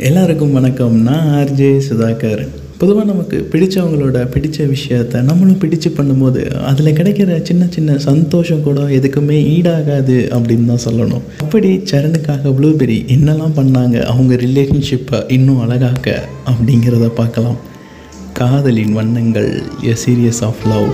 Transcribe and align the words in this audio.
எல்லாருக்கும் 0.00 0.52
வணக்கம். 0.52 1.02
நான் 1.02 1.26
ஆர்ஜே 1.26 1.80
சுதாகர். 1.88 2.48
பொதுவாக 2.78 3.06
நமக்கு 3.06 3.48
பிடித்தவங்களோட 3.52 4.18
பிடிச்ச 4.34 4.74
விஷயத்த 4.74 5.22
நம்மளும் 5.22 5.58
பிடிச்சு 5.58 5.92
பண்ணும்போது 5.96 6.54
அதில் 6.54 6.92
கிடைக்கிற 6.92 7.42
சின்ன 7.42 7.66
சின்ன 7.70 7.98
சந்தோஷம் 7.98 8.62
கூட 8.62 8.80
எதுக்குமே 8.80 9.38
ஈடாகாது 9.56 10.16
அப்படின்னு 10.36 10.64
தான் 10.64 10.84
சொல்லணும். 10.84 11.20
அப்படி 11.38 11.76
சரணுக்காக 11.76 12.52
ப்ளூபெரி 12.58 12.98
என்னெல்லாம் 13.16 13.56
பண்ணாங்க? 13.56 14.02
அவங்க 14.02 14.34
ரிலேஷன்ஷிப்பை 14.34 15.32
இன்னும் 15.32 15.60
அழகாக்க 15.60 16.28
அப்படிங்கிறத 16.46 17.08
பார்க்கலாம். 17.08 17.56
காதலின் 18.32 18.92
வண்ணங்கள் 18.92 19.62
எ 19.82 19.94
சீரியஸ் 20.06 20.42
ஆஃப் 20.42 20.64
லவ் 20.68 20.88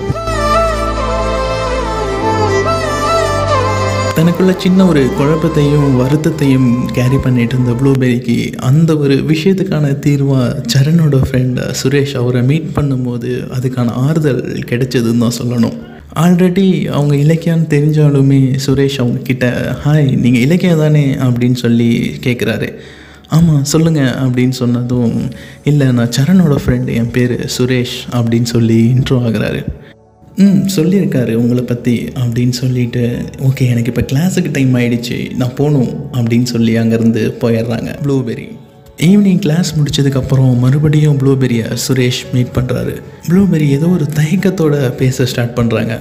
தனக்குள்ள 4.17 4.57
சின்ன 4.57 4.87
ஒரு 4.87 5.11
குழப்பத்தையும் 5.19 5.95
வருத்தத்தையும் 6.01 6.87
கேரி 6.93 7.17
பண்ணிட்டு 7.17 7.55
இருந்த 7.55 7.73
ப்ளூபெரிக்கு 7.73 8.53
அந்த 8.53 8.97
ஒரு 8.97 9.15
விஷயத்துக்கான 9.15 9.99
தீர்வாக 9.99 10.63
சரணோட 10.75 11.23
ஃப்ரெண்ட் 11.31 11.75
சுரேஷ் 11.83 12.15
அவரை 12.15 12.43
மீட் 12.43 12.69
பண்ணும்போது 12.75 13.31
அதுக்கான 13.57 13.91
ஆறுதல் 13.91 14.43
கிடைச்சதுன்னு 14.43 15.19
தான் 15.19 15.39
சொல்லணும். 15.39 15.77
ஆல்ரெடி 16.15 16.85
அவங்க 16.87 17.15
இலக்கியான்னு 17.15 17.67
தெரிஞ்சாலுமே 17.69 18.59
சுரேஷ் 18.67 18.99
அவங்க 18.99 19.21
கிட்ட 19.21 19.77
ஹாய் 19.85 20.17
நீங்கள் 20.17 20.43
இலக்கியம் 20.43 20.79
தானே? 20.79 21.15
அப்படின்னு 21.15 21.55
சொல்லி 21.55 22.19
கேட்குறாரு 22.23 22.75
ஆமாம் 23.29 23.65
சொல்லுங்கள் 23.65 24.15
அப்படின்னு 24.25 24.57
சொன்னதும் 24.63 25.15
இல்லை 25.65 25.87
நான் 25.93 26.09
சரணோட 26.09 26.57
ஃப்ரெண்டு 26.67 26.93
என் 26.93 27.11
பேர் 27.11 27.51
சுரேஷ் 27.59 27.97
அப்படின்னு 28.13 28.43
சொல்லி 28.43 28.93
இன்ட்ரோ 28.95 29.19
ஆகுறாரு. 29.27 29.63
ம் 30.39 30.63
சொல்லியிருக்காரு 30.77 31.35
உங்களை 31.35 31.63
பற்றி 31.63 32.09
அப்படின்னு 32.15 32.55
சொல்லிட்டு 32.55 33.03
ஓகே 33.43 33.67
எனக்கு 33.67 33.93
இப்போ 33.95 34.03
கிளாஸுக்கு 34.03 34.51
டைம் 34.53 34.75
ஆகிடுச்சு 34.75 35.35
நான் 35.37 35.55
போகணும் 35.55 35.93
அப்படின்னு 36.13 36.43
சொல்லி 36.43 36.79
அங்கேருந்து 36.79 37.23
போயிடுறாங்க 37.41 37.91
ப்ளூபெரி 38.03 38.47
ஈவினிங் 38.99 39.39
கிளாஸ் 39.39 39.75
முடிச்சதுக்கப்புறம் 39.77 40.59
மறுபடியும் 40.59 41.19
ப்ளூபெரியை 41.19 41.67
சுரேஷ் 41.85 42.23
மீட் 42.33 42.53
பண்ணுறாரு 42.55 42.95
ப்ளூபெரி 43.29 43.69
ஏதோ 43.69 43.87
ஒரு 43.89 44.07
தயக்கத்தோட 44.15 44.95
பேச 44.97 45.27
ஸ்டார்ட் 45.27 45.59
பண்ணுறாங்க 45.59 45.95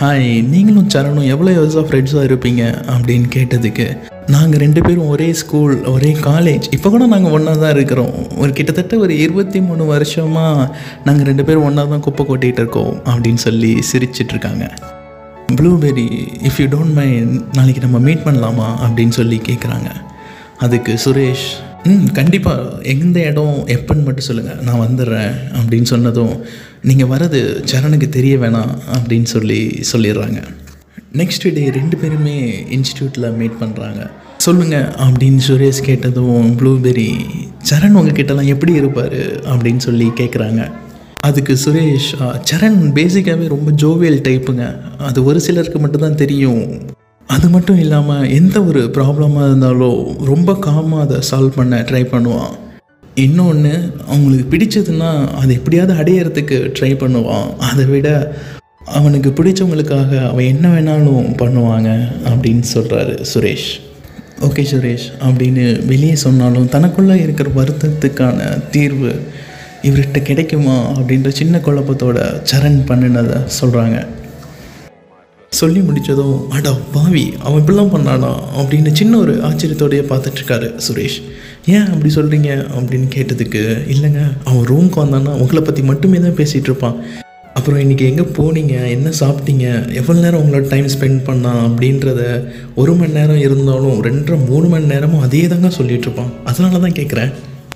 ஹாய் 0.00 0.48
நீங்களும் 0.48 0.88
சரணும் 0.88 1.26
எவ்வளோ 1.26 1.50
இயர்ஸ் 1.50 1.78
ஆஃப் 1.78 1.88
ஃப்ரெண்ட்ஸாக 1.90 2.24
இருப்பீங்க? 2.24 2.62
அப்படின்னு 2.88 3.28
கேட்டதுக்கு 3.34 3.86
நாங்கள் 4.26 4.60
ரெண்டு 4.60 4.80
பேரும் 4.82 5.08
ஒரே 5.08 5.32
ஸ்கூல் 5.32 5.84
ஒரே 5.84 6.12
காலேஜ் 6.12 6.62
இப்போ 6.70 6.90
கூட 6.90 7.06
நாங்கள் 7.06 7.32
ஒன்றா 7.32 7.52
தான் 7.52 7.74
இருக்கிறோம். 7.74 8.36
ஒரு 8.36 8.52
கிட்டத்தட்ட 8.52 8.96
ஒரு 8.96 9.18
இருபத்தி 9.18 9.60
மூணு 9.60 9.84
வருஷமாக 9.84 10.76
நாங்கள் 11.04 11.26
ரெண்டு 11.26 11.44
பேரும் 11.44 11.62
ஒன்றா 11.62 11.84
தான் 11.84 12.00
குப்பை 12.00 12.26
கொட்டிகிட்டு 12.26 12.62
இருக்கோம் 12.62 13.02
அப்படின்னு 13.04 13.34
சொல்லி 13.34 13.78
சிரிச்சிட்ருக்காங்க 13.92 14.70
Blueberry 15.52 16.08
if 16.42 16.58
you 16.58 16.66
don't 16.66 16.92
mind 16.92 17.42
நாளைக்கு 17.52 17.80
நம்ம 17.80 17.98
மீட் 17.98 18.24
பண்ணலாமா 18.24 18.68
அப்படின்னு 18.86 19.08
சொல்லி 19.08 19.40
கேட்குறாங்க 19.46 19.90
அதுக்கு 20.58 20.98
சுரேஷ் 21.04 21.46
ம் 21.84 22.12
கண்டிப்பாக 22.12 22.78
எந்த 22.82 23.20
இடம் 23.20 23.62
எப்போன்னு 23.66 24.04
மட்டும் 24.04 24.28
சொல்லுங்கள் 24.28 24.56
நான் 24.56 24.80
வந்துடுறேன். 24.80 25.34
அப்படின்னு 25.52 25.82
சொன்னதும் 25.82 26.44
நீங்கள் 26.82 27.06
வரது 27.06 27.64
சரணுக்கு 27.64 28.08
தெரிய 28.08 28.36
வேணாம். 28.36 28.78
அப்படின்னு 28.92 29.22
சொல்லி 29.22 29.84
சொல்லிடுறாங்க. 29.92 30.42
நெக்ஸ்ட் 31.18 31.44
டே 31.54 31.64
ரெண்டு 31.70 31.96
பேருமே 31.96 32.36
இன்ஸ்டியூட்டில் 32.76 33.26
மீட் 33.36 33.58
பண்ணுறாங்க 33.60 34.00
சொல்லுங்கள் 34.36 34.86
அப்படின்னு 35.04 35.40
சுரேஷ் 35.48 35.80
கேட்டதும் 35.82 36.46
ப்ளூபெரி 36.60 37.10
சரண் 37.70 37.98
உங்ககிட்டலாம் 37.98 38.50
எப்படி 38.54 38.72
இருப்பார்? 38.72 39.20
அப்படின்னு 39.52 39.82
சொல்லி 39.86 40.06
கேட்குறாங்க 40.20 40.62
அதுக்கு 41.20 41.54
சுரேஷ் 41.64 42.08
சரண் 42.50 42.80
பேசிக்காகவே 42.96 43.46
ரொம்ப 43.54 43.70
ஜோவியல் 43.82 44.18
டைப்புங்க 44.28 44.64
அது 44.98 45.24
ஒரு 45.24 45.40
சிலருக்கு 45.40 45.78
மட்டும்தான் 45.78 46.20
தெரியும். 46.24 46.64
அது 47.26 47.48
மட்டும் 47.48 47.78
இல்லாமல் 47.78 48.28
எந்த 48.40 48.56
ஒரு 48.64 48.82
ப்ராப்ளமாக 48.96 49.46
இருந்தாலும் 49.50 50.00
ரொம்ப 50.32 50.52
காமாக 50.66 51.04
அதை 51.06 51.20
சால்வ் 51.30 51.56
பண்ண 51.56 51.80
ட்ரை 51.90 52.04
பண்ணுவான். 52.14 52.52
இன்னொன்று 53.26 53.74
அவங்களுக்கு 54.06 54.48
பிடிச்சதுன்னா 54.54 55.12
அதை 55.42 55.54
எப்படியாவது 55.56 55.94
அடையிறதுக்கு 56.00 56.58
ட்ரை 56.80 56.92
பண்ணுவான். 57.04 57.48
அதை 57.70 57.84
விட 57.94 58.08
அவனுக்கு 58.98 59.30
பிடிச்சவங்களுக்காக 59.30 60.10
அவன் 60.30 60.50
என்ன 60.52 60.66
வேணாலும் 60.74 61.28
பண்ணுவாங்க 61.40 61.90
அப்படின்னு 62.30 62.64
சொல்கிறாரு 62.74 63.14
சுரேஷ். 63.32 63.68
ஓகே 64.46 64.62
சுரேஷ் 64.72 65.06
அப்படின்னு 65.26 65.64
வெளியே 65.90 66.16
சொன்னாலும் 66.24 66.68
தனக்குள்ளே 66.74 67.16
இருக்கிற 67.22 67.48
வருத்தத்துக்கான 67.58 68.48
தீர்வு 68.74 69.12
இவர்கிட்ட 69.88 70.20
கிடைக்குமா 70.28 70.76
அப்படின்ற 70.98 71.30
சின்ன 71.40 71.58
குழப்பத்தோட 71.66 72.18
சரண் 72.50 72.78
பண்ணினதை 72.90 73.38
சொல்கிறாங்க 73.60 73.96
சொல்லி 75.52 75.80
முடித்ததும் 75.88 76.38
அடா 76.56 76.72
பாவி 76.94 77.24
அவன் 77.42 77.60
இப்படிலாம் 77.60 77.92
பண்ணானா 77.94 78.30
அப்படின்னு 78.60 78.92
சின்ன 79.00 79.18
ஒரு 79.24 79.34
ஆச்சரியத்தோடையே 79.48 80.04
பார்த்துட்ருக்காரு 80.12 80.70
சுரேஷ். 80.86 81.18
ஏன் 81.74 81.90
அப்படி 81.92 82.10
சொல்கிறீங்க 82.14 82.50
அப்படின்னு 82.76 83.08
கேட்டதுக்கு 83.16 83.62
இல்லைங்க 83.94 84.22
அவன் 84.48 84.64
ரூம்க்கு 84.70 85.02
வந்தான்னா 85.04 85.34
உங்களை 85.42 85.62
பற்றி 85.62 85.84
மட்டுமே 85.90 86.20
தான் 86.20 86.38
பேசிகிட்டு 86.40 86.70
இருப்பான். 86.72 86.96
அப்புறம் 87.58 87.80
இன்றைக்கி 87.82 88.04
எங்கே 88.10 88.24
போனீங்க? 88.36 88.76
என்ன 88.94 89.08
சாப்பிட்டீங்க? 89.18 89.66
எவ்வளோ 89.98 90.20
நேரம் 90.20 90.40
உங்களோட 90.42 90.64
டைம் 90.72 90.86
ஸ்பெண்ட் 90.94 91.20
பண்ணான் 91.26 91.60
அப்படின்றத 91.66 92.22
ஒரு 92.80 92.92
மணி 92.98 93.12
நேரம் 93.18 93.42
இருந்தாலும் 93.46 93.98
ரெண்டரை 94.06 94.36
மூணு 94.48 94.66
மணி 94.72 94.86
நேரமும் 94.92 95.22
அதே 95.26 95.42
தாங்க 95.52 95.68
சொல்லிகிட்ருப்பான் 95.76 96.32
அதனால 96.50 96.80
தான் 96.84 96.96
கேட்குறேன் 96.98 97.30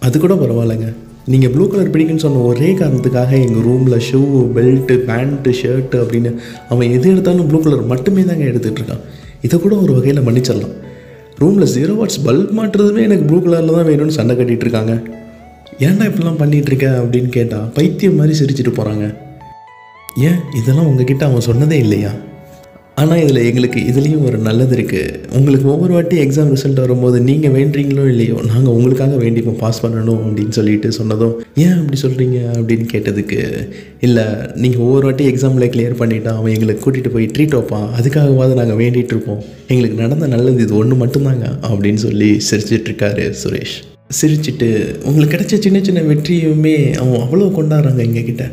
அது 0.07 0.17
கூட 0.25 0.35
பரவாயில்லைங்க. 0.41 0.89
நீங்கள் 1.33 1.53
ப்ளூ 1.55 1.65
கலர் 1.69 1.93
பிடிக்குன்னு 1.95 2.25
சொன்ன 2.25 2.43
ஒரே 2.51 2.71
காரணத்துக்காக 2.81 3.33
எங்கள் 3.45 3.65
ரூமில் 3.69 3.97
ஷூ 4.09 4.21
பெல்ட்டு 4.57 4.97
பேண்ட்டு 5.11 5.53
ஷர்ட்டு 5.61 6.01
அப்படின்னு 6.03 6.33
அவன் 6.73 6.91
எது 6.97 7.07
எடுத்தாலும் 7.13 7.49
ப்ளூ 7.53 7.61
கலர் 7.67 7.85
மட்டுமே 7.93 8.25
தாங்க 8.31 8.45
எடுத்துகிட்டு 8.51 8.83
இருக்கான். 8.83 9.05
இதை 9.49 9.61
கூட 9.67 9.77
ஒரு 9.85 9.95
வகையில் 9.99 10.27
மன்னிச்சிடலாம். 10.29 10.75
ரூமில் 11.43 11.71
ஜீரோ 11.77 11.95
வாட்ஸ் 12.01 12.21
பல்ப் 12.27 12.53
மாட்டுறதுமே 12.59 13.05
எனக்கு 13.09 13.27
ப்ளூ 13.31 13.41
கலரில் 13.47 13.77
தான் 13.79 13.89
வேணும்னு 13.93 14.19
சண்டை 14.19 14.37
கட்டிகிட்டு 14.37 14.69
இருக்காங்க. 14.69 14.95
ஏன்டா 15.87 16.05
இப்படிலாம் 16.11 16.43
பண்ணிகிட்டு 16.43 16.71
இருக்க? 16.73 16.89
அப்படின்னு 17.03 17.33
கேட்டால் 17.39 17.67
பைத்தியம் 17.79 18.21
மாதிரி 18.21 18.37
சிரிச்சிட்டு 18.43 18.75
போகிறாங்க 18.81 19.07
ஏன்? 20.27 20.41
இதெல்லாம் 20.59 20.89
உங்ககிட்ட 20.91 21.23
அவன் 21.29 21.47
சொன்னதே 21.49 21.77
இல்லையா? 21.85 22.11
ஆனால் 23.01 23.21
இதில் 23.23 23.45
எங்களுக்கு 23.49 23.81
இதுலேயும் 23.91 24.25
ஒரு 24.29 24.39
நல்லது 24.47 24.73
இருக்குது 24.77 25.19
உங்களுக்கு 25.39 25.67
ஒவ்வொரு 25.73 25.93
வாட்டி 25.97 26.17
எக்ஸாம் 26.23 26.49
ரிசல்ட் 26.55 26.81
வரும்போது 26.85 27.19
நீங்கள் 27.29 27.53
வேண்டுறீங்களோ 27.57 28.05
இல்லையோ 28.13 28.37
நாங்கள் 28.49 28.75
உங்களுக்காக 28.77 29.17
வேண்டிப்போம். 29.25 29.59
பாஸ் 29.61 29.81
பண்ணணும் 29.85 30.23
அப்படின்னு 30.25 30.55
சொல்லிட்டு 30.59 30.89
சொன்னதும் 30.97 31.35
ஏன் 31.65 31.77
அப்படி 31.81 31.99
சொல்கிறீங்க 32.03 32.39
அப்படின்னு 32.57 32.87
கேட்டதுக்கு 32.93 33.39
இல்லை 34.07 34.25
நீங்கள் 34.63 34.83
ஒவ்வொரு 34.87 35.07
வாட்டி 35.09 35.27
எக்ஸாமில் 35.33 35.71
கிளியர் 35.75 36.01
பண்ணிட்டா 36.01 36.33
அவன் 36.39 36.55
எங்களை 36.55 36.75
கூட்டிகிட்டு 36.85 37.13
போய் 37.17 37.31
ட்ரீட் 37.37 37.57
வைப்பான். 37.59 37.87
அதுக்காகவாது 37.99 38.59
நாங்கள் 38.61 38.81
வேண்டிகிட்ருப்போம் 38.83 39.43
எங்களுக்கு 39.67 40.03
நடந்த 40.05 40.29
நல்லது 40.35 40.65
இது 40.67 40.77
ஒன்று 40.81 40.99
மட்டும்தாங்க 41.05 41.47
அப்படின்னு 41.71 42.03
சொல்லி 42.07 42.31
சிரிச்சிட்ருக்காரு 42.49 43.27
சுரேஷ். 43.43 43.77
சிரிச்சிட்டு 44.21 44.71
உங்களுக்கு 45.07 45.35
கிடைச்ச 45.37 45.55
சின்ன 45.67 45.81
சின்ன 45.89 46.03
வெற்றியுமே 46.11 46.77
அவன் 47.03 47.23
அவ்வளோ 47.27 47.49
கொண்டாடுறாங்க 47.61 48.03
எங்ககிட்ட. 48.09 48.47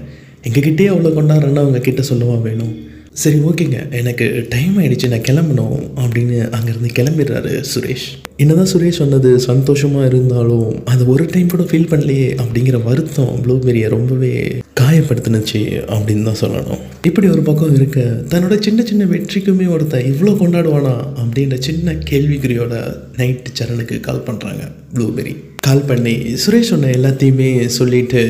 எங்ககிட்டயே 0.47 0.89
அவ்வளோ 0.93 1.11
கொண்டாடுறேன்னா 1.17 1.63
அவங்க 1.65 1.79
கிட்ட 1.79 2.01
சொல்லவா 2.01 2.35
வேணும்? 2.47 2.73
சரி 3.21 3.37
ஓகேங்க. 3.49 3.77
எனக்கு 3.99 4.25
டைம் 4.53 4.73
ஆயிடுச்சு 4.79 5.07
நான் 5.11 5.27
கிளம்பணும் 5.27 5.77
அப்படின்னு 6.01 6.37
அங்கேருந்து 6.55 6.89
கிளம்பிடுறாரு 6.97 7.51
சுரேஷ். 7.71 8.07
என்னதான் 8.43 8.69
சுரேஷ் 8.71 8.99
சொன்னது 9.01 9.29
சந்தோஷமாக 9.39 10.05
இருந்தாலும் 10.05 10.83
அது 10.93 11.07
ஒரு 11.13 11.25
டைம் 11.33 11.51
கூட 11.53 11.63
ஃபீல் 11.69 11.89
பண்ணலையே 11.91 12.27
அப்படிங்கிற 12.43 12.83
வருத்தம் 12.83 13.31
ப்ளூபெரியை 13.45 13.89
ரொம்பவே 13.95 14.33
காயப்படுத்தினுச்சு 14.81 15.61
அப்படின்னு 15.95 16.27
தான் 16.29 16.41
சொல்லணும். 16.43 16.81
இப்படி 17.09 17.27
ஒரு 17.27 17.41
பக்கம் 17.41 17.75
இருக்க 17.79 17.99
தன்னோட 18.33 18.57
சின்ன 18.59 18.83
சின்ன 18.91 19.05
வெற்றிக்குமே 19.13 19.67
ஒருத்தன் 19.77 20.07
இவ்வளோ 20.11 20.35
கொண்டாடுவானா 20.43 20.95
அப்படின்ற 21.23 21.57
சின்ன 21.69 21.97
கேள்விக்குறியோட 22.11 22.75
நைட்டு 23.17 23.57
சரணுக்கு 23.61 23.99
கால் 23.99 24.25
பண்ணுறாங்க 24.29 24.65
ப்ளூபெரி 24.95 25.35
கால் 25.65 25.87
பண்ணி 25.89 26.15
சுரேஷ் 26.33 26.69
சொன்ன 26.71 26.87
எல்லாத்தையுமே 26.87 27.65
சொல்லிட்டு 27.65 28.21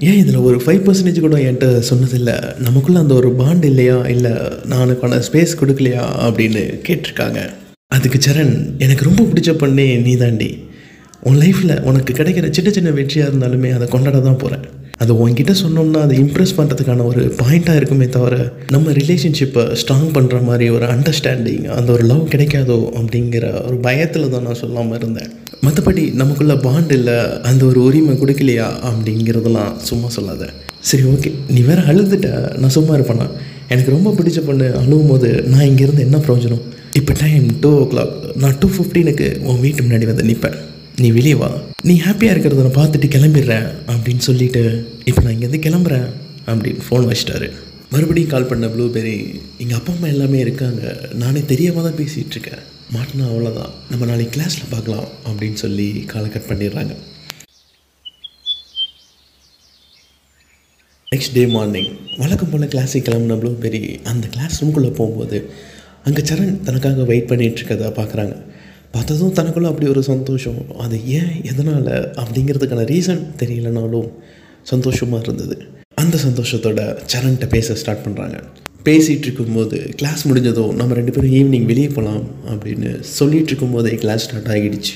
ஏன் 0.00 0.16
இதில் 0.16 0.44
ஒரு 0.48 0.56
ஃபைவ் 0.66 0.82
பர்சன்டேஜ் 0.86 1.20
கூட 1.20 1.36
என்கிட்ட 1.36 1.82
சொன்னதில்லை? 1.90 2.36
நமக்குள்ளே 2.58 3.00
அந்த 3.00 3.14
ஒரு 3.14 3.30
பாண்ட் 3.32 3.64
இல்லையா? 3.64 3.96
இல்லை 4.06 4.30
நான் 4.64 4.98
ஸ்பேஸ் 5.00 5.58
கொடுக்கலையா? 5.60 6.04
அப்படின்னு 6.26 6.62
கேட்டிருக்காங்க. 6.88 7.38
அதுக்கு 7.86 8.18
சரண் 8.26 8.78
எனக்கு 8.78 9.04
ரொம்ப 9.04 9.22
பிடிச்ச 9.22 9.54
பண்ணே 9.54 10.02
நீ 10.02 10.16
தாண்டி 10.16 10.50
உன் 11.22 11.36
லைஃப்பில் 11.36 11.82
உனக்கு 11.82 12.12
கிடைக்கிற 12.12 12.50
சின்ன 12.50 12.70
சின்ன 12.70 12.90
வெற்றியாக 12.90 13.30
இருந்தாலுமே 13.30 13.74
அதை 13.74 13.88
கொண்டாட 13.88 14.18
தான் 14.20 14.36
போகிறேன் 14.36 14.64
அது 15.02 15.12
உன்கிட்ட 15.22 15.52
சொன்னோம்னா 15.62 16.00
அதை 16.06 16.16
இம்ப்ரெஸ் 16.24 16.56
பண்ணுறதுக்கான 16.58 17.04
ஒரு 17.10 17.22
பாயிண்ட்டாக 17.40 17.78
இருக்குமே 17.80 18.06
தவிர 18.16 18.34
நம்ம 18.74 18.92
ரிலேஷன்ஷிப்பை 18.98 19.64
ஸ்ட்ராங் 19.80 20.10
பண்ணுற 20.16 20.36
மாதிரி 20.48 20.66
ஒரு 20.76 20.86
அண்டர்ஸ்டாண்டிங் 20.94 21.64
அந்த 21.76 21.88
ஒரு 21.96 22.04
லவ் 22.10 22.22
கிடைக்காதோ 22.34 22.78
அப்படிங்கிற 22.98 23.46
ஒரு 23.68 23.76
பயத்தில் 23.86 24.30
தான் 24.34 24.46
நான் 24.48 24.60
சொல்லாமல் 24.62 24.98
இருந்தேன். 25.00 25.30
மற்றபடி 25.66 26.04
நமக்குள்ள 26.20 26.54
பாண்ட் 26.66 26.92
இல்லை 26.98 27.16
அந்த 27.50 27.62
ஒரு 27.70 27.80
உரிமை 27.88 28.14
கொடுக்கலையா 28.22 28.68
அப்படிங்கிறதெல்லாம் 28.90 29.72
சும்மா 29.90 30.08
சொல்லாத. 30.18 30.48
சரி 30.90 31.04
ஓகே 31.12 31.32
நீ 31.54 31.60
வேற 31.70 31.80
அழுதுட்ட 31.90 32.28
நான் 32.62 32.76
சும்மா 32.78 32.94
இருப்பேனா? 32.98 33.26
எனக்கு 33.72 33.94
ரொம்ப 33.96 34.12
பிடிச்ச 34.18 34.40
பொண்ணு 34.48 34.66
அழுவும் 34.82 35.10
போது 35.12 35.28
நான் 35.52 35.66
இங்கேருந்து 35.70 36.06
என்ன 36.06 36.18
பிரயோஜனம்? 36.26 36.64
இப்போ 37.00 37.12
டைம் 37.22 37.46
டூ 37.62 37.70
ஓ 37.80 37.84
கிளாக் 37.92 38.14
நான் 38.42 38.58
டூ 38.62 38.68
ஃபிஃப்டீனுக்கு 38.74 39.28
உன் 39.48 39.62
வீட்டு 39.64 39.84
முன்னாடி 39.86 40.06
வந்து 40.10 40.26
நிற்பேன் 40.30 40.58
நீ 41.02 41.08
வெளியே 41.14 41.36
வா. 41.40 41.48
நீ 41.88 41.94
ஹாப்பியாக 42.04 42.32
இருக்கிறத 42.34 42.64
நான் 42.64 42.78
பார்த்துட்டு 42.80 43.08
கிளம்பிடுறேன் 43.14 43.66
அப்படின்னு 43.92 44.22
சொல்லிவிட்டு 44.26 44.62
இப்போ 45.08 45.20
நான் 45.22 45.34
இங்கேருந்து 45.34 45.60
கிளம்புறேன் 45.66 46.06
அப்படின்னு 46.50 46.84
ஃபோன் 46.86 47.08
வச்சிட்டாரு. 47.08 47.48
மறுபடியும் 47.94 48.30
கால் 48.34 48.48
பண்ண 48.50 48.66
ப்ளூபெரி 48.74 49.14
எங்கள் 49.62 49.78
அப்பா 49.78 49.92
அம்மா 49.94 50.08
எல்லாமே 50.14 50.38
இருக்காங்க. 50.44 50.82
நானே 51.22 51.40
தெரியாமல் 51.52 51.86
தான் 51.86 51.98
பேசிகிட்டு 52.00 52.34
இருக்கேன். 52.36 52.62
மாட்டினா 52.94 53.26
அவ்வளோதான் 53.32 53.74
நம்ம 53.90 54.06
நாளைக்கு 54.10 54.34
கிளாஸில் 54.36 54.72
பார்க்கலாம் 54.74 55.08
அப்படின்னு 55.28 55.58
சொல்லி 55.64 55.88
காலை 56.12 56.30
கட் 56.30 56.48
பண்ணிடுறாங்க. 56.50 56.94
நெக்ஸ்ட் 61.12 61.36
டே 61.38 61.44
மார்னிங் 61.56 61.92
வழக்கம் 62.22 62.52
போல் 62.52 62.72
கிளாஸுக்கு 62.74 63.06
கிளம்புனப்பளும் 63.08 63.62
பெரிய 63.66 63.98
அந்த 64.12 64.26
கிளாஸ் 64.36 64.58
ரூம்குள்ளே 64.62 64.92
போகும்போது 65.00 65.38
அங்கே 66.08 66.22
சரண் 66.30 66.56
தனக்காக 66.68 67.04
வெயிட் 67.12 67.30
பண்ணிகிட்ருக்கதா 67.30 67.90
பார்க்குறாங்க. 68.00 68.34
பார்த்ததும் 68.94 69.36
தனக்குள்ளே 69.38 69.68
அப்படி 69.72 69.86
ஒரு 69.94 70.02
சந்தோஷம். 70.12 70.60
அது 70.84 70.96
ஏன்? 71.18 71.30
எதனால்? 71.44 71.92
அப்படிங்கிறதுக்கான 72.20 72.82
ரீசன் 72.92 73.22
தெரியலனாலும் 73.42 74.08
சந்தோஷமாக 74.72 75.24
இருந்தது. 75.24 75.56
அந்த 76.02 76.18
சந்தோஷத்தோட 76.26 76.80
சரண்கிட்ட 77.12 77.48
பேச 77.48 77.74
ஸ்டார்ட் 77.74 78.04
பண்ணுறாங்க 78.06 78.36
பேசிகிட்டு 78.88 79.26
இருக்கும்போது 79.26 79.78
கிளாஸ் 79.96 80.22
முடிஞ்சதும் 80.26 80.72
நம்ம 80.74 80.94
ரெண்டு 80.94 81.12
பேரும் 81.12 81.34
ஈவினிங் 81.40 81.64
வெளியே 81.64 81.86
போகலாம் 81.86 82.24
அப்படின்னு 82.50 82.90
சொல்லிகிட்டு 83.20 83.50
இருக்கும்போதே 83.50 83.94
கிளாஸ் 83.94 84.24
ஸ்டார்ட் 84.26 84.50
ஆகிடுச்சு. 84.56 84.94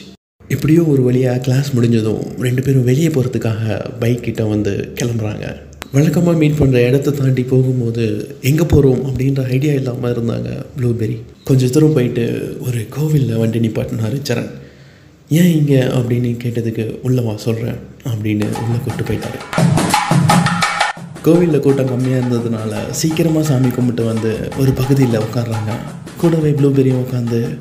எப்படியோ 0.49 0.83
ஒரு 0.93 1.03
வழியாக 1.03 1.39
கிளாஸ் 1.39 1.71
முடிஞ்சதும் 1.73 2.23
ரெண்டு 2.39 2.63
பேரும் 2.63 2.85
வெளியே 2.85 3.09
போகிறதுக்காக 3.09 3.81
பைக் 3.99 4.23
கிட்ட 4.23 4.45
வந்து 4.45 4.75
கிளம்புறாங்க. 5.01 5.47
வழக்கமாக 5.93 6.39
மீட் 6.39 6.59
பண்ணுற 6.59 6.73
இடத்த 6.73 7.11
தாண்டி 7.11 7.43
போகும்போது 7.43 8.05
எங்கே 8.41 8.65
போகிறோம் 8.65 9.05
அப்படின்ற 9.07 9.51
ஐடியா 9.51 9.73
இல்லாமல் 9.73 10.15
இருந்தாங்க 10.15 10.65
ப்ளூபெரி 10.79 11.17
கொஞ்சம் 11.45 11.71
தூரம் 11.71 11.93
போயிட்டு 11.93 12.57
ஒரு 12.61 12.87
கோவிலில் 12.91 13.37
வண்டி 13.37 13.59
நிப்பாட்டினாரு 13.59 14.21
சரண். 14.29 14.51
ஏன் 15.29 15.57
இங்கே? 15.57 15.79
அப்படின்னு 15.79 16.31
கேட்டதுக்கு 16.45 16.99
உள்ளவா 17.05 17.35
சொல்கிறேன் 17.35 17.79
அப்படின்னு 18.09 18.47
உள்ளே 18.63 18.79
கூப்பிட்டு 18.85 19.13
போயிட்டாரு. 19.13 19.39
கோவிலில் 21.23 21.61
கூட்டம் 21.61 21.89
கம்மியாக 21.89 22.23
இருந்ததுனால 22.23 22.91
சீக்கிரமாக 22.91 23.47
சாமி 23.47 23.69
கும்பிட்டு 23.69 24.05
வந்து 24.05 24.51
ஒரு 24.59 24.73
பகுதியில் 24.73 25.21
உட்காடுறாங்க 25.21 25.73
கூடவே 26.17 26.51
ப்ளூபெரியும் 26.51 27.03
உட்காந்து 27.05 27.59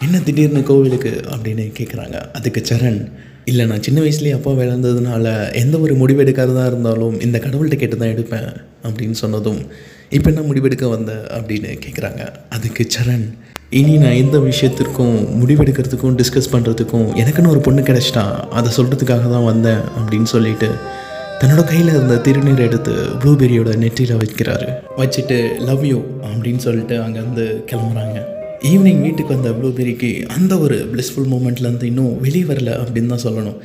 என்ன 0.00 0.20
திடீர்னு 0.20 0.62
கோவிலுக்கு? 0.62 1.20
அப்படின்னு 1.30 1.72
கேட்குறாங்க 1.78 2.30
அதுக்கு 2.32 2.62
சரண் 2.68 3.12
இல்லை 3.46 3.66
நான் 3.66 3.82
சின்ன 3.82 4.00
வயசுலேயே 4.00 4.34
அப்பா 4.34 4.50
விளந்ததுனால 4.50 5.52
எந்த 5.52 5.78
ஒரு 5.78 5.94
முடிவெடுக்காததாக 5.94 6.66
இருந்தாலும் 6.66 7.20
இந்த 7.20 7.38
கடவுள்கிட்ட 7.38 7.76
கேட்டு 7.76 7.96
தான் 7.96 8.12
எடுப்பேன் 8.14 8.48
அப்படின்னு 8.84 9.12
சொன்னதும் 9.12 9.60
இப்போ 10.08 10.30
என்ன 10.30 10.40
முடிவெடுக்க 10.40 10.88
வந்த? 10.88 11.12
அப்படின்னு 11.30 11.78
கேட்குறாங்க 11.86 12.22
அதுக்கு 12.48 12.86
சரண் 12.94 13.26
இனி 13.70 13.96
நான் 13.96 14.12
எந்த 14.12 14.38
விஷயத்திற்கும் 14.38 15.40
முடிவெடுக்கிறதுக்கும் 15.40 16.16
டிஸ்கஸ் 16.16 16.52
பண்ணுறதுக்கும் 16.52 17.06
எனக்குன்னு 17.14 17.48
ஒரு 17.48 17.60
பொண்ணு 17.60 17.82
கிடச்சிட்டா 17.82 18.24
அதை 18.50 18.72
சொல்கிறதுக்காக 18.76 19.30
தான் 19.30 19.44
வந்தேன் 19.44 19.80
அப்படின்னு 19.96 20.22
சொல்லிட்டு 20.22 20.68
தன்னோட 21.40 21.64
கையில் 21.64 21.88
இருந்த 21.88 22.14
திருநீர் 22.14 22.58
எடுத்து 22.58 22.92
ப்ளூபெரியோட 23.20 23.76
நெற்றியில் 23.76 24.16
வைக்கிறாரு. 24.16 24.68
வச்சுட்டு 24.96 25.60
லவ் 25.60 25.84
யூ 25.84 25.98
அப்படின்னு 26.22 26.56
சொல்லிட்டு 26.56 27.00
அங்கேருந்து 27.00 27.64
கிளம்புறாங்க. 27.70 28.18
ஈவினிங் 28.62 29.00
வீட்டுக்கு 29.00 29.34
வந்த 29.34 29.50
ப்ளூபெரிக்கு 29.50 30.24
அந்த 30.26 30.58
ஒரு 30.58 30.88
பிளிஸ்ஃபுல் 30.92 31.30
மூமெண்ட்லேருந்து 31.30 31.82
இன்னும் 31.82 32.20
வெளியே 32.20 32.44
வரல 32.44 32.82
அப்படின்னு 32.82 33.06
தான் 33.06 33.24
சொல்லணும். 33.24 33.58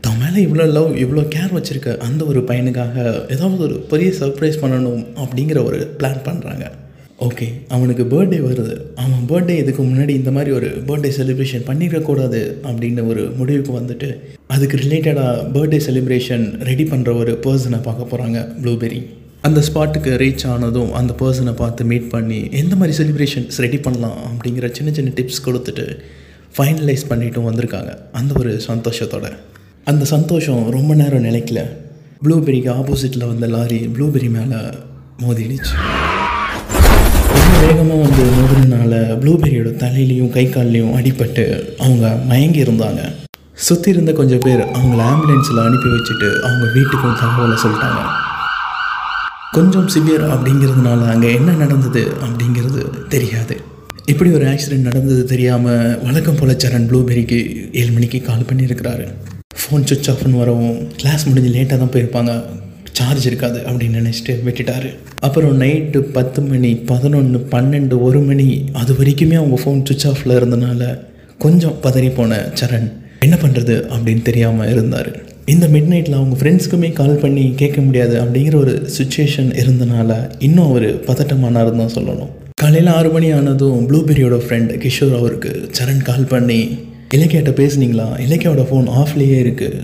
தன் 0.00 0.18
மேலே 0.18 0.46
இவ்வளோ 0.46 0.72
லவ் 0.72 0.96
இவ்வளோ 0.96 1.28
கேர் 1.28 1.56
வச்சுருக்க 1.56 1.96
அந்த 1.96 2.24
ஒரு 2.24 2.40
பையனுக்காக 2.40 2.96
ஏதாவது 3.28 3.62
ஒரு 3.62 3.74
பெரிய 3.74 4.12
சர்ப்ரைஸ் 4.20 4.62
பண்ணணும் 4.62 5.06
அப்படிங்கிற 5.16 5.64
ஒரு 5.64 5.96
பிளான் 5.98 6.24
பண்ணுறாங்க 6.24 6.70
ஓகே 7.18 7.46
அவனுக்கு 7.68 8.02
பர்த்டே 8.02 8.38
வருது. 8.40 8.76
அவன் 8.94 9.24
பர்த்டே 9.28 9.56
இதுக்கு 9.56 9.82
முன்னாடி 9.82 10.08
இந்த 10.08 10.30
மாதிரி 10.30 10.50
ஒரு 10.50 10.82
பர்த்டே 10.86 11.10
செலிப்ரேஷன் 11.18 11.66
பண்ணிடக்கூடாது 11.66 12.56
அப்படின்னு 12.64 13.06
ஒரு 13.06 13.32
முடிவுக்கு 13.36 13.78
வந்துட்டு 13.78 14.20
அதுக்கு 14.46 14.76
ரிலேட்டடாக 14.76 15.52
பர்த்டே 15.52 15.80
செலிப்ரேஷன் 15.86 16.62
ரெடி 16.62 16.84
பண்ணுற 16.84 17.16
ஒரு 17.16 17.38
பர்சனை 17.44 17.80
பார்க்க 17.82 18.16
போகிறாங்க 18.16 18.54
ப்ளூபெரி 18.62 19.06
அந்த 19.46 19.60
ஸ்பாட்டுக்கு 19.60 20.10
ரீச் 20.22 20.46
ஆனதும் 20.46 20.92
அந்த 20.92 21.14
பர்சனை 21.18 21.52
பார்த்து 21.52 21.84
மீட் 21.84 22.10
பண்ணி 22.10 22.48
எந்த 22.50 22.76
மாதிரி 22.76 22.92
செலிப்ரேஷன்ஸ் 22.98 23.56
ரெடி 23.56 23.78
பண்ணலாம்? 23.78 24.18
அப்படிங்கிற 24.18 24.70
சின்ன 24.72 24.92
சின்ன 24.92 25.10
டிப்ஸ் 25.16 25.40
கொடுத்துட்டு 25.46 25.98
ஃபைனலைஸ் 26.56 27.04
பண்ணிட்டும் 27.08 27.48
வந்திருக்காங்க. 27.48 27.96
அந்த 28.12 28.34
ஒரு 28.38 28.62
சந்தோஷத்தோட. 28.66 29.32
அந்த 29.84 30.04
சந்தோஷம் 30.04 30.70
ரொம்ப 30.70 30.94
நேரம் 30.94 31.24
நிலைக்கல. 31.24 31.60
ப்ளூபெரிக்கு 32.24 32.70
ஆப்போசிட்டில் 32.78 33.26
வந்த 33.26 33.46
லாரி 33.46 33.90
ப்ளூபெரி 33.96 34.30
மேலே 34.30 34.60
மோதிடுச்சு. 35.24 35.74
ரொம்ப 37.34 37.58
வேகமாக 37.66 38.00
வந்து 38.04 38.24
மோதினால 38.38 38.94
ப்ளூபெரியோட 39.22 39.72
தலையிலையும் 39.84 40.30
கை 40.30 40.46
கால்லையும் 40.46 40.96
அடிபட்டு 41.00 41.76
அவங்க 41.78 42.18
மயங்கி 42.26 42.62
இருந்தாங்க. 42.62 43.12
சுற்றி 43.54 43.90
இருந்த 43.90 44.12
கொஞ்சம் 44.12 44.38
பேர் 44.38 44.60
அவங்கள 44.60 45.00
ஆம்புலன்ஸில் 45.12 45.64
அனுப்பி 45.68 45.88
வச்சுட்டு 45.96 46.30
அவங்க 46.48 46.66
வீட்டுக்கும் 46.78 47.22
தகவலை 47.22 47.58
சொல்லிட்டாங்க. 47.64 48.21
கொஞ்சம் 49.56 49.88
சிவியர் 49.94 50.22
அப்படிங்கிறதுனால 50.34 51.00
அங்கே 51.12 51.30
என்ன 51.38 51.50
நடந்தது 51.52 52.02
அப்படிங்கிறது 52.26 52.82
தெரியாது. 53.14 53.54
இப்படி 54.06 54.30
ஒரு 54.30 54.44
ஆக்சிடெண்ட் 54.52 54.88
நடந்தது 54.88 55.24
தெரியாமல் 55.32 55.98
வழக்கம் 56.04 56.38
போல 56.38 56.52
சரண் 56.52 56.86
ப்ளூபெரிக்கு 56.90 57.38
ஏழு 57.80 57.90
மணிக்கு 57.96 58.18
கால் 58.28 58.46
பண்ணியிருக்கிறாரு. 58.50 59.06
ஃபோன் 59.60 59.84
சுவிச் 59.88 60.10
ஆஃப்னு 60.12 60.38
வரவும் 60.42 60.78
கிளாஸ் 61.00 61.26
முடிஞ்சு 61.28 61.50
லேட்டாக 61.56 61.78
தான் 61.82 61.92
போயிருப்பாங்க. 61.96 62.34
சார்ஜ் 62.92 63.26
இருக்காது 63.26 63.58
அப்படின்னு 63.68 64.00
நினச்சிட்டு 64.00 64.36
விட்டுட்டாரு. 64.46 64.90
அப்புறம் 65.20 65.60
நைட்டு 65.60 65.98
பத்து 66.16 66.42
மணி 66.42 66.74
பதினொன்று 66.92 67.40
பன்னெண்டு 67.50 67.98
ஒரு 68.08 68.20
மணி 68.20 68.48
அது 68.72 68.94
வரைக்குமே 69.00 69.38
அவங்க 69.42 69.58
ஃபோன் 69.64 69.84
சுவிச் 69.90 70.08
ஆஃபில் 70.12 70.38
இருந்தனால 70.40 70.98
கொஞ்சம் 71.38 71.76
பதறி 71.82 72.14
போன 72.14 72.40
சரண் 72.60 72.88
என்ன 73.18 73.36
பண்ணுறது 73.42 73.76
அப்படின்னு 73.94 74.22
தெரியாமல் 74.22 74.70
இருந்தார். 74.70 75.12
இந்த 75.44 75.66
மிட் 75.66 75.88
நைட்டில் 75.92 76.14
அவங்க 76.14 76.36
ஃப்ரெண்ட்ஸ்க்குமே 76.40 76.92
கால் 76.92 77.14
பண்ணி 77.14 77.52
கேட்க 77.56 77.80
முடியாது 77.80 78.24
அப்படிங்கிற 78.24 78.54
ஒரு 78.54 78.90
சுச்சுவேஷன் 78.98 79.48
இருந்தனால 79.62 80.30
இன்னும் 80.38 80.68
அவர் 80.68 81.04
பதட்டமானாருன்னு 81.04 81.80
தான் 81.80 81.94
சொல்லணும். 81.94 82.30
காலையில் 82.54 82.90
ஆறு 82.92 83.10
மணி 83.10 83.32
ஆனதும் 83.32 83.88
ப்ளூபெரியோட 83.88 84.36
ஃப்ரெண்ட் 84.44 84.70
கிஷோர் 84.84 85.16
அவருக்கு 85.16 85.70
சரண் 85.78 86.02
கால் 86.02 86.24
பண்ணி 86.24 86.60
இலக்கியாட்ட 87.14 87.52
பேசுனீங்களா? 87.60 88.06
இலக்கியாவோட 88.26 88.64
ஃபோன் 88.70 88.88
ஆஃப்லேயே 89.00 89.38
இருக்குது 89.44 89.80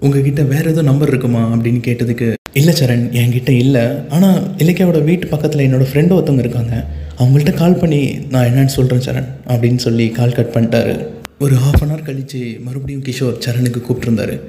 உங்ககிட்ட 0.00 0.42
வேறு 0.42 0.64
எதுவும் 0.64 0.84
நம்பர் 0.84 1.08
இருக்குமா? 1.08 1.56
அப்படின்னு 1.56 1.80
கேட்டதுக்கு 1.88 2.32
இல்லை 2.52 2.74
சரண் 2.80 3.04
என்கிட்ட 3.22 3.48
இல்லை. 3.48 3.82
ஆனால் 4.08 4.42
இலக்கியாவோட 4.58 5.04
வீட்டு 5.04 5.26
பக்கத்தில் 5.26 5.64
என்னோடய 5.66 5.86
ஃப்ரெண்டு 5.92 6.16
ஒருத்தவங்க 6.18 6.38
இருக்காங்க. 6.38 6.86
அவங்கள்ட்ட 7.18 7.52
கால் 7.52 7.74
பண்ணி 7.74 8.18
நான் 8.30 8.46
என்னன்னு 8.46 8.76
சொல்கிறேன் 8.78 9.04
சரண் 9.08 9.28
அப்படின்னு 9.46 9.76
சொல்லி 9.76 10.08
கால் 10.08 10.32
கட் 10.32 10.54
பண்ணிட்டாரு. 10.54 11.06
ஒரு 11.38 11.54
ஹாஃப் 11.54 11.82
அன் 11.82 11.90
ஹவர் 11.90 12.04
கழித்து 12.04 12.60
மறுபடியும் 12.64 13.02
கிஷோர் 13.02 13.38
சரணுக்கு 13.38 13.80
கூப்பிட்டுருந்தாரு. 13.84 14.40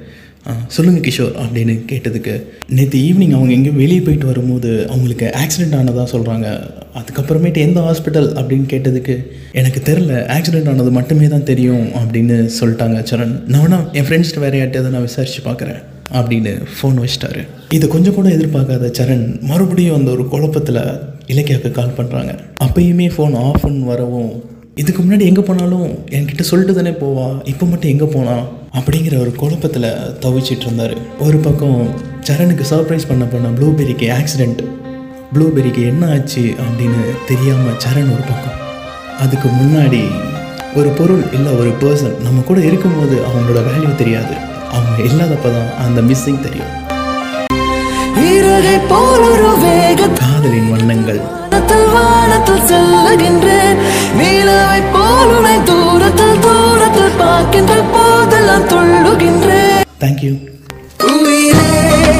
சொல்லுங்கள் 0.74 1.04
கிஷோர் 1.06 1.34
அப்படின்னு 1.42 1.74
கேட்டதுக்கு. 1.90 2.34
நேற்று 2.76 2.98
ஈவினிங் 2.98 3.34
அவங்க 3.36 3.52
எங்கேயும் 3.56 3.80
வெளியே 3.82 4.00
போயிட்டு 4.00 4.26
வரும்போது 4.26 4.70
அவங்களுக்கு 4.88 5.26
ஆக்சிடெண்ட் 5.42 5.76
ஆனதாக 5.80 6.06
சொல்கிறாங்க 6.14 6.46
அதுக்கப்புறமேட்டு 7.00 7.60
எந்த 7.66 7.80
ஹாஸ்பிட்டல் 7.80 8.28
அப்படின்னு 8.40 8.66
கேட்டதுக்கு 8.72 9.14
எனக்கு 9.60 9.80
தெரில 9.88 10.12
ஆக்சிடெண்ட் 10.36 10.70
ஆனது 10.72 10.90
மட்டுமே 10.90 11.28
தான் 11.28 11.48
தெரியும் 11.52 11.86
அப்படின்னு 12.00 12.36
சொல்லிட்டாங்க 12.60 12.98
சரண். 13.10 13.34
நான் 13.46 13.64
வேணா 13.64 13.80
என் 13.92 14.06
ஃப்ரெண்ட்ஸ்கிட்ட 14.08 14.44
வேறு 14.46 14.60
யார்ட்டையாவது 14.60 14.94
நான் 14.96 15.08
விசாரித்து 15.08 15.42
பார்க்குறேன் 15.50 15.80
அப்படின்னு 16.18 16.52
ஃபோன் 16.76 16.98
வச்சிட்டாரு. 17.02 17.42
இதை 17.76 17.88
கொஞ்சம் 17.88 18.14
கூட 18.14 18.28
எதிர்பார்க்காத 18.28 18.90
சரண் 18.98 19.26
மறுபடியும் 19.40 19.96
அந்த 19.96 20.10
ஒரு 20.10 20.24
குழப்பத்தில் 20.28 20.82
இலக்கியாவுக்கு 21.26 21.70
கால் 21.70 21.98
பண்ணுறாங்க 21.98 22.32
அப்பயுமே 22.64 23.06
ஃபோன் 23.16 23.36
ஆஃப்னு 23.48 23.84
வரவும் 23.84 24.32
இதுக்கு 24.80 25.00
முன்னாடி 25.02 25.24
எங்கே 25.30 25.40
போனாலும் 25.40 25.88
என்கிட்ட 26.16 26.40
சொல்லிட்டு 26.40 26.74
தானே 26.74 26.92
போவா 27.00 27.26
இப்போ 27.44 27.64
மட்டும் 27.66 27.90
எங்கே 27.90 28.04
போனா? 28.04 28.36
அப்படிங்கிற 28.78 29.14
ஒரு 29.20 29.32
குழப்பத்தில் 29.32 29.88
தவிச்சிட்டு 30.22 30.64
இருந்தார். 30.66 30.94
ஒரு 31.18 31.38
பக்கம் 31.38 31.80
சரணுக்கு 32.20 32.64
சர்ப்ரைஸ் 32.70 33.08
பண்ண 33.08 33.24
போன 33.24 33.48
ப்ளூபெரிக்கு 33.48 34.06
ஆக்சிடெண்ட் 34.18 34.62
ப்ளூபெரிக்கு 35.34 35.82
என்ன 35.86 36.06
ஆச்சு 36.06 36.44
அப்படின்னு 36.64 37.02
தெரியாமல் 37.26 37.78
சரண் 37.84 38.10
ஒரு 38.14 38.24
பக்கம். 38.30 38.56
அதுக்கு 39.18 39.48
முன்னாடி 39.48 40.02
ஒரு 40.74 40.88
பொருள் 40.88 41.22
இல்லை 41.32 41.52
ஒரு 41.52 41.72
பர்சன் 41.82 42.16
நம்ம 42.20 42.40
கூட 42.40 42.60
இருக்கும்போது 42.60 43.18
அவங்களோட 43.28 43.62
வேல்யூ 43.68 43.94
தெரியாது. 43.94 44.34
அவங்க 44.76 44.98
இல்லாதப்ப 45.10 45.52
தான் 45.58 45.70
அந்த 45.86 46.00
மிஸ்ஸிங் 46.00 46.42
தெரியும். 46.48 46.72
காதலின் 50.22 50.70
வண்ணங்கள். 50.70 51.22
வானத்தில் 51.94 52.68
பூவை 54.72 54.82
போல் 54.92 55.30
உனை 55.36 55.56
தூரத்தில் 55.64 56.38
தூரத்தில் 56.40 57.16
பார்க்கின்ற 57.18 57.72
போதெல்லாம் 57.92 58.64
துள்ளுகின்றேன். 58.68 59.82
தேங்க்யூ 60.00 60.32
உயிரே. 61.08 62.11